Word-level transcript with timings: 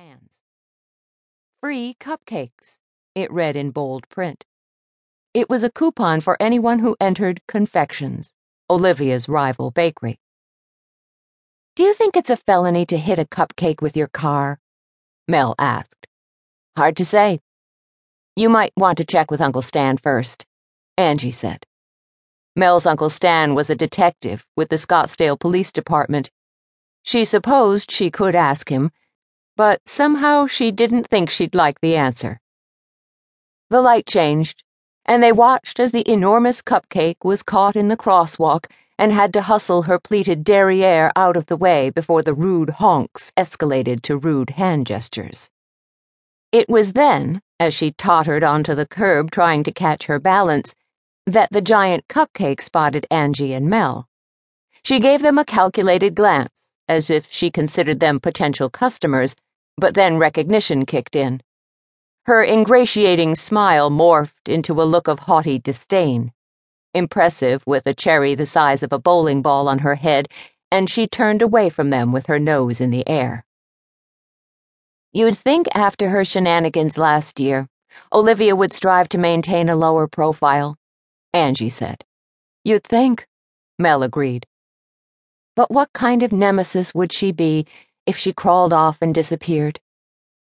hands. 0.00 0.32
Free 1.60 1.94
cupcakes, 2.00 2.78
it 3.14 3.30
read 3.30 3.54
in 3.54 3.70
bold 3.70 4.08
print. 4.08 4.46
It 5.34 5.50
was 5.50 5.62
a 5.62 5.70
coupon 5.70 6.22
for 6.22 6.38
anyone 6.40 6.78
who 6.78 6.96
entered 6.98 7.42
Confections, 7.46 8.32
Olivia's 8.70 9.28
rival 9.28 9.70
bakery. 9.70 10.18
Do 11.76 11.82
you 11.82 11.92
think 11.92 12.16
it's 12.16 12.30
a 12.30 12.38
felony 12.38 12.86
to 12.86 12.96
hit 12.96 13.18
a 13.18 13.26
cupcake 13.26 13.82
with 13.82 13.94
your 13.94 14.08
car? 14.08 14.58
Mel 15.28 15.54
asked. 15.58 16.06
Hard 16.78 16.96
to 16.96 17.04
say. 17.04 17.40
You 18.36 18.48
might 18.48 18.72
want 18.76 18.96
to 18.98 19.04
check 19.04 19.30
with 19.30 19.42
Uncle 19.42 19.62
Stan 19.62 19.98
first, 19.98 20.46
Angie 20.96 21.30
said. 21.30 21.66
Mel's 22.56 22.86
Uncle 22.86 23.10
Stan 23.10 23.54
was 23.54 23.68
a 23.68 23.76
detective 23.76 24.46
with 24.56 24.70
the 24.70 24.76
Scottsdale 24.76 25.38
Police 25.38 25.70
Department. 25.70 26.30
She 27.02 27.26
supposed 27.26 27.90
she 27.90 28.10
could 28.10 28.34
ask 28.34 28.70
him, 28.70 28.92
but 29.60 29.86
somehow 29.86 30.46
she 30.46 30.72
didn't 30.72 31.06
think 31.06 31.28
she'd 31.28 31.54
like 31.54 31.78
the 31.82 31.94
answer. 31.94 32.40
The 33.68 33.82
light 33.82 34.06
changed, 34.06 34.62
and 35.04 35.22
they 35.22 35.32
watched 35.32 35.78
as 35.78 35.92
the 35.92 36.10
enormous 36.10 36.62
cupcake 36.62 37.22
was 37.22 37.42
caught 37.42 37.76
in 37.76 37.88
the 37.88 37.96
crosswalk 38.04 38.70
and 38.96 39.12
had 39.12 39.34
to 39.34 39.42
hustle 39.42 39.82
her 39.82 39.98
pleated 39.98 40.44
derriere 40.44 41.12
out 41.14 41.36
of 41.36 41.44
the 41.44 41.58
way 41.58 41.90
before 41.90 42.22
the 42.22 42.32
rude 42.32 42.70
honks 42.70 43.32
escalated 43.36 44.00
to 44.00 44.16
rude 44.16 44.48
hand 44.48 44.86
gestures. 44.86 45.50
It 46.52 46.70
was 46.70 46.94
then, 46.94 47.42
as 47.58 47.74
she 47.74 47.92
tottered 47.92 48.42
onto 48.42 48.74
the 48.74 48.86
curb 48.86 49.30
trying 49.30 49.62
to 49.64 49.72
catch 49.72 50.06
her 50.06 50.18
balance, 50.18 50.74
that 51.26 51.50
the 51.50 51.60
giant 51.60 52.08
cupcake 52.08 52.62
spotted 52.62 53.06
Angie 53.10 53.52
and 53.52 53.68
Mel. 53.68 54.08
She 54.82 55.00
gave 55.00 55.20
them 55.20 55.36
a 55.36 55.44
calculated 55.44 56.14
glance, 56.14 56.72
as 56.88 57.10
if 57.10 57.26
she 57.28 57.50
considered 57.50 58.00
them 58.00 58.20
potential 58.20 58.70
customers, 58.70 59.36
but 59.80 59.94
then 59.94 60.18
recognition 60.18 60.86
kicked 60.86 61.16
in. 61.16 61.42
Her 62.26 62.44
ingratiating 62.44 63.34
smile 63.34 63.90
morphed 63.90 64.46
into 64.46 64.80
a 64.80 64.84
look 64.84 65.08
of 65.08 65.20
haughty 65.20 65.58
disdain. 65.58 66.32
Impressive 66.94 67.62
with 67.66 67.86
a 67.86 67.94
cherry 67.94 68.34
the 68.34 68.46
size 68.46 68.82
of 68.82 68.92
a 68.92 68.98
bowling 68.98 69.42
ball 69.42 69.68
on 69.68 69.80
her 69.80 69.94
head, 69.94 70.28
and 70.70 70.88
she 70.88 71.06
turned 71.06 71.42
away 71.42 71.70
from 71.70 71.90
them 71.90 72.12
with 72.12 72.26
her 72.26 72.38
nose 72.38 72.80
in 72.80 72.90
the 72.90 73.08
air. 73.08 73.44
You'd 75.12 75.36
think 75.36 75.66
after 75.74 76.10
her 76.10 76.24
shenanigans 76.24 76.96
last 76.96 77.40
year, 77.40 77.68
Olivia 78.12 78.54
would 78.54 78.72
strive 78.72 79.08
to 79.08 79.18
maintain 79.18 79.68
a 79.68 79.74
lower 79.74 80.06
profile, 80.06 80.76
Angie 81.32 81.70
said. 81.70 82.04
You'd 82.64 82.84
think, 82.84 83.26
Mel 83.78 84.02
agreed. 84.02 84.46
But 85.56 85.70
what 85.70 85.92
kind 85.92 86.22
of 86.22 86.32
nemesis 86.32 86.94
would 86.94 87.12
she 87.12 87.32
be 87.32 87.66
if 88.10 88.18
she 88.18 88.32
crawled 88.32 88.72
off 88.72 88.98
and 89.00 89.14
disappeared? 89.14 89.78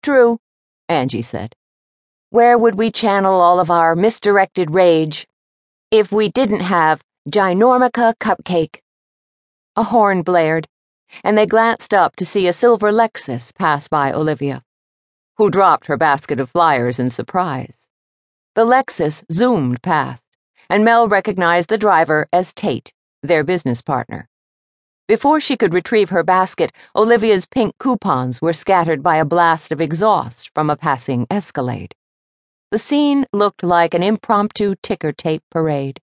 True, 0.00 0.38
Angie 0.88 1.22
said. 1.22 1.56
Where 2.30 2.56
would 2.56 2.76
we 2.76 2.92
channel 2.92 3.40
all 3.40 3.58
of 3.58 3.68
our 3.68 3.96
misdirected 3.96 4.70
rage 4.70 5.26
if 5.90 6.12
we 6.12 6.28
didn't 6.28 6.60
have 6.60 7.02
Ginormica 7.28 8.14
Cupcake? 8.20 8.80
A 9.74 9.82
horn 9.82 10.22
blared, 10.22 10.68
and 11.24 11.36
they 11.36 11.46
glanced 11.46 11.92
up 11.92 12.14
to 12.16 12.24
see 12.24 12.46
a 12.46 12.52
silver 12.52 12.92
Lexus 12.92 13.52
pass 13.52 13.88
by 13.88 14.12
Olivia, 14.12 14.62
who 15.36 15.50
dropped 15.50 15.86
her 15.86 15.96
basket 15.96 16.38
of 16.38 16.50
flyers 16.50 17.00
in 17.00 17.10
surprise. 17.10 17.74
The 18.54 18.64
Lexus 18.64 19.24
zoomed 19.32 19.82
past, 19.82 20.22
and 20.70 20.84
Mel 20.84 21.08
recognized 21.08 21.68
the 21.68 21.78
driver 21.78 22.28
as 22.32 22.52
Tate, 22.52 22.92
their 23.20 23.42
business 23.42 23.82
partner. 23.82 24.28
Before 25.08 25.40
she 25.40 25.56
could 25.56 25.72
retrieve 25.72 26.10
her 26.10 26.22
basket, 26.22 26.70
Olivia's 26.94 27.46
pink 27.46 27.74
coupons 27.78 28.42
were 28.42 28.52
scattered 28.52 29.02
by 29.02 29.16
a 29.16 29.24
blast 29.24 29.72
of 29.72 29.80
exhaust 29.80 30.50
from 30.54 30.68
a 30.68 30.76
passing 30.76 31.26
Escalade. 31.30 31.94
The 32.70 32.78
scene 32.78 33.24
looked 33.32 33.62
like 33.62 33.94
an 33.94 34.02
impromptu 34.02 34.74
ticker 34.82 35.12
tape 35.12 35.42
parade. 35.50 35.98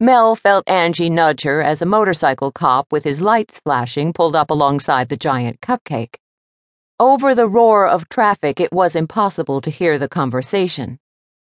Mel 0.00 0.34
felt 0.34 0.66
Angie 0.66 1.10
nudge 1.10 1.42
her 1.42 1.60
as 1.60 1.82
a 1.82 1.86
motorcycle 1.86 2.50
cop 2.50 2.90
with 2.90 3.04
his 3.04 3.20
lights 3.20 3.60
flashing 3.62 4.14
pulled 4.14 4.34
up 4.34 4.48
alongside 4.48 5.10
the 5.10 5.16
giant 5.18 5.60
cupcake. 5.60 6.16
Over 6.98 7.34
the 7.34 7.48
roar 7.48 7.86
of 7.86 8.08
traffic, 8.08 8.60
it 8.60 8.72
was 8.72 8.96
impossible 8.96 9.60
to 9.60 9.70
hear 9.70 9.98
the 9.98 10.08
conversation, 10.08 10.98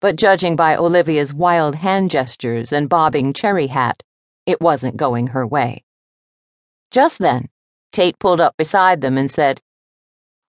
but 0.01 0.17
judging 0.17 0.57
by 0.57 0.77
Olivia's 0.77 1.33
wild 1.33 1.77
hand 1.77 2.11
gestures 2.11 2.73
and 2.73 2.89
bobbing 2.89 3.33
cherry 3.33 3.69
hat, 3.69 4.03
it 4.47 4.61
wasn't 4.61 4.97
going 4.97 5.29
her 5.29 5.47
way. 5.47 5.85
Just 6.95 7.19
then, 7.19 7.49
Tate 7.91 8.21
pulled 8.21 8.41
up 8.41 8.57
beside 8.57 9.01
them 9.01 9.19
and 9.19 9.29
said, 9.29 9.61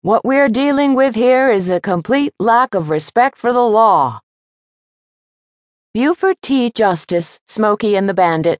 what 0.04 0.24
we're 0.24 0.48
dealing 0.48 0.94
with 0.94 1.16
here 1.16 1.50
is 1.50 1.68
a 1.68 1.82
complete 1.82 2.32
lack 2.40 2.76
of 2.76 2.92
respect 2.92 3.40
for 3.40 3.52
the 3.52 3.66
law. 3.66 4.20
Buford 5.96 6.36
T. 6.44 6.70
Justice, 6.70 7.40
Smokey 7.48 7.96
and 7.96 8.08
the 8.08 8.14
Bandit, 8.14 8.60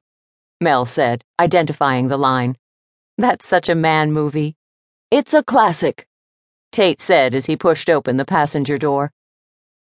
Mel 0.60 0.84
said, 0.84 1.22
identifying 1.38 2.08
the 2.08 2.16
line. 2.16 2.56
That's 3.16 3.46
such 3.46 3.68
a 3.68 3.76
man 3.76 4.10
movie. 4.10 4.56
It's 5.12 5.32
a 5.32 5.44
classic, 5.44 6.08
Tate 6.72 7.00
said 7.00 7.36
as 7.36 7.46
he 7.46 7.56
pushed 7.56 7.88
open 7.88 8.16
the 8.16 8.24
passenger 8.24 8.78
door. 8.78 9.12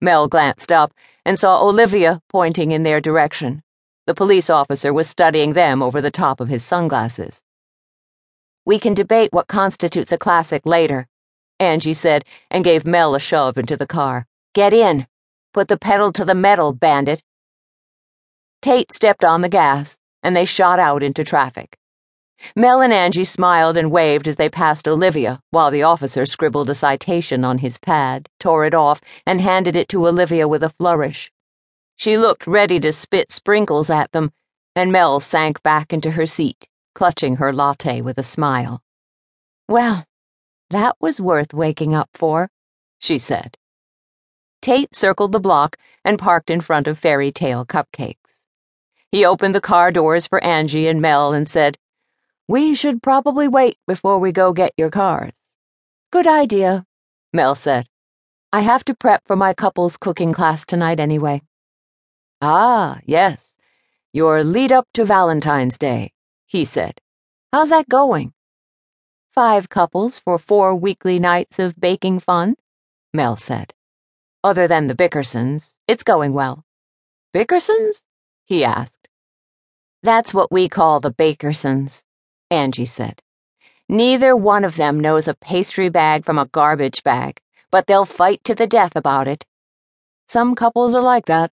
Mel 0.01 0.27
glanced 0.27 0.73
up 0.73 0.93
and 1.23 1.39
saw 1.39 1.65
Olivia 1.65 2.21
pointing 2.27 2.71
in 2.71 2.83
their 2.83 2.99
direction. 2.99 3.63
The 4.05 4.13
police 4.13 4.49
officer 4.49 4.91
was 4.91 5.07
studying 5.07 5.53
them 5.53 5.81
over 5.81 6.01
the 6.01 6.11
top 6.11 6.41
of 6.41 6.49
his 6.49 6.65
sunglasses. 6.65 7.41
We 8.65 8.79
can 8.79 8.95
debate 8.95 9.31
what 9.31 9.47
constitutes 9.47 10.11
a 10.11 10.17
classic 10.17 10.65
later, 10.65 11.07
Angie 11.59 11.93
said 11.93 12.25
and 12.49 12.63
gave 12.63 12.85
Mel 12.85 13.15
a 13.15 13.19
shove 13.19 13.57
into 13.57 13.77
the 13.77 13.87
car. 13.87 14.25
Get 14.53 14.73
in. 14.73 15.07
Put 15.53 15.67
the 15.67 15.77
pedal 15.77 16.11
to 16.13 16.25
the 16.25 16.35
metal, 16.35 16.73
bandit. 16.73 17.21
Tate 18.61 18.91
stepped 18.91 19.23
on 19.23 19.41
the 19.41 19.49
gas, 19.49 19.97
and 20.23 20.35
they 20.35 20.45
shot 20.45 20.79
out 20.79 21.03
into 21.03 21.23
traffic. 21.23 21.77
Mel 22.55 22.81
and 22.81 22.91
Angie 22.91 23.23
smiled 23.23 23.77
and 23.77 23.91
waved 23.91 24.27
as 24.27 24.35
they 24.35 24.49
passed 24.49 24.87
Olivia, 24.87 25.39
while 25.51 25.71
the 25.71 25.83
officer 25.83 26.25
scribbled 26.25 26.69
a 26.69 26.75
citation 26.75 27.45
on 27.45 27.59
his 27.59 27.77
pad, 27.77 28.27
tore 28.39 28.65
it 28.65 28.73
off, 28.73 28.99
and 29.25 29.39
handed 29.39 29.75
it 29.75 29.87
to 29.89 30.07
Olivia 30.07 30.47
with 30.47 30.63
a 30.63 30.71
flourish. 30.71 31.31
She 31.95 32.17
looked 32.17 32.47
ready 32.47 32.79
to 32.81 32.91
spit 32.91 33.31
sprinkles 33.31 33.89
at 33.89 34.11
them, 34.11 34.31
and 34.75 34.91
Mel 34.91 35.19
sank 35.19 35.63
back 35.63 35.93
into 35.93 36.11
her 36.11 36.25
seat, 36.25 36.67
clutching 36.95 37.35
her 37.35 37.53
latte 37.53 38.01
with 38.01 38.17
a 38.17 38.23
smile. 38.23 38.81
Well, 39.67 40.05
that 40.71 40.95
was 40.99 41.21
worth 41.21 41.53
waking 41.53 41.93
up 41.93 42.09
for, 42.15 42.49
she 42.97 43.19
said. 43.19 43.57
Tate 44.61 44.95
circled 44.95 45.31
the 45.31 45.39
block 45.39 45.77
and 46.03 46.17
parked 46.17 46.49
in 46.49 46.61
front 46.61 46.87
of 46.87 46.97
Fairy 46.97 47.31
Tale 47.31 47.65
Cupcakes. 47.65 48.39
He 49.11 49.23
opened 49.23 49.53
the 49.53 49.61
car 49.61 49.91
doors 49.91 50.25
for 50.25 50.43
Angie 50.43 50.87
and 50.87 50.99
Mel 50.99 51.33
and 51.33 51.47
said, 51.47 51.77
We 52.47 52.73
should 52.73 53.03
probably 53.03 53.47
wait 53.47 53.77
before 53.85 54.17
we 54.17 54.31
go 54.31 54.53
get 54.53 54.71
your 54.75 54.89
cars. 54.89 55.33
Good 56.11 56.25
idea, 56.25 56.85
Mel 57.31 57.53
said. 57.53 57.87
I 58.51 58.61
have 58.61 58.83
to 58.85 58.95
prep 58.95 59.21
for 59.27 59.35
my 59.35 59.53
couples 59.53 59.97
cooking 59.97 60.33
class 60.33 60.65
tonight 60.65 60.99
anyway. 60.99 61.41
Ah, 62.41 62.99
yes, 63.05 63.55
your 64.13 64.43
lead 64.43 64.71
up 64.71 64.87
to 64.93 65.05
Valentine's 65.05 65.77
Day, 65.77 66.13
he 66.45 66.65
said. 66.65 67.01
How's 67.51 67.69
that 67.69 67.89
going? 67.89 68.33
Five 69.33 69.69
couples 69.69 70.17
for 70.19 70.37
four 70.37 70.75
weekly 70.75 71.19
nights 71.19 71.59
of 71.59 71.79
baking 71.79 72.19
fun, 72.19 72.55
Mel 73.13 73.37
said. 73.37 73.73
Other 74.43 74.67
than 74.67 74.87
the 74.87 74.95
Bickersons, 74.95 75.73
it's 75.87 76.03
going 76.03 76.33
well. 76.33 76.63
Bickersons? 77.33 78.01
he 78.45 78.63
asked. 78.63 79.09
That's 80.03 80.33
what 80.33 80.51
we 80.51 80.69
call 80.69 80.99
the 80.99 81.11
Bakersons, 81.11 82.03
Angie 82.51 82.85
said. 82.85 83.21
Neither 83.89 84.35
one 84.35 84.63
of 84.63 84.75
them 84.75 84.99
knows 84.99 85.27
a 85.27 85.33
pastry 85.33 85.89
bag 85.89 86.25
from 86.25 86.37
a 86.37 86.47
garbage 86.47 87.03
bag, 87.03 87.41
but 87.71 87.87
they'll 87.87 88.05
fight 88.05 88.43
to 88.43 88.55
the 88.55 88.67
death 88.67 88.95
about 88.95 89.27
it. 89.27 89.45
Some 90.27 90.55
couples 90.55 90.95
are 90.95 91.01
like 91.01 91.25
that, 91.25 91.51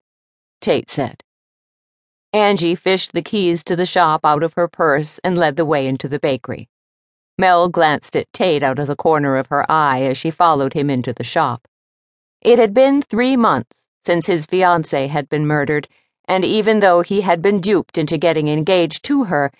Tate 0.62 0.90
said. 0.90 1.24
Angie 2.34 2.76
fished 2.76 3.14
the 3.14 3.24
keys 3.24 3.64
to 3.64 3.76
the 3.76 3.88
shop 3.88 4.22
out 4.24 4.44
of 4.44 4.54
her 4.54 4.68
purse 4.68 5.20
and 5.24 5.38
led 5.38 5.56
the 5.56 5.66
way 5.66 5.88
into 5.88 6.08
the 6.08 6.20
bakery. 6.20 6.70
Mel 7.40 7.70
glanced 7.70 8.16
at 8.16 8.32
Tate 8.34 8.62
out 8.62 8.78
of 8.78 8.88
the 8.88 8.96
corner 8.96 9.36
of 9.36 9.48
her 9.48 9.70
eye 9.72 10.04
as 10.04 10.18
she 10.18 10.30
followed 10.30 10.74
him 10.74 10.90
into 10.90 11.12
the 11.12 11.24
shop. 11.24 11.68
It 12.42 12.60
had 12.60 12.74
been 12.74 13.02
three 13.02 13.36
months 13.36 13.88
since 14.06 14.28
his 14.28 14.46
fiancée 14.46 15.10
had 15.10 15.28
been 15.28 15.48
murdered, 15.48 15.88
and 16.26 16.46
even 16.46 16.80
though 16.80 17.02
he 17.02 17.22
had 17.22 17.42
been 17.42 17.62
duped 17.62 17.98
into 17.98 18.18
getting 18.18 18.48
engaged 18.48 19.04
to 19.06 19.24
her, 19.26 19.52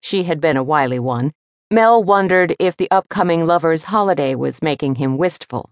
she 0.00 0.24
had 0.24 0.40
been 0.40 0.56
a 0.56 0.62
wily 0.62 0.98
one, 0.98 1.32
Mel 1.70 2.02
wondered 2.02 2.56
if 2.58 2.76
the 2.76 2.90
upcoming 2.90 3.46
lover's 3.46 3.84
holiday 3.84 4.34
was 4.34 4.62
making 4.62 4.96
him 4.96 5.18
wistful. 5.18 5.70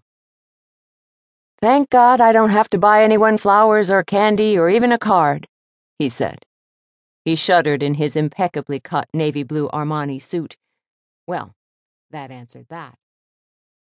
Thank 1.59 1.89
God 1.89 2.21
I 2.21 2.31
don't 2.31 2.51
have 2.51 2.69
to 2.69 2.77
buy 2.77 3.03
anyone 3.03 3.37
flowers 3.37 3.89
or 3.89 4.03
candy 4.03 4.57
or 4.57 4.69
even 4.69 4.91
a 4.91 4.99
card, 4.99 5.47
he 5.97 6.09
said. 6.09 6.45
He 7.25 7.35
shuddered 7.35 7.83
in 7.83 7.95
his 7.95 8.15
impeccably 8.15 8.79
cut 8.79 9.09
navy 9.13 9.43
blue 9.43 9.69
Armani 9.69 10.21
suit 10.21 10.55
well, 11.27 11.53
that 12.11 12.31
answered 12.31 12.67
that. 12.69 12.97